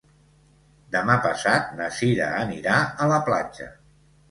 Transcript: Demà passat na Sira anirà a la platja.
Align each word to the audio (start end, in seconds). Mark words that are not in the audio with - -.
Demà 0.95 1.17
passat 1.25 1.69
na 1.81 1.91
Sira 1.99 2.31
anirà 2.41 2.81
a 3.07 3.11
la 3.15 3.23
platja. 3.31 3.71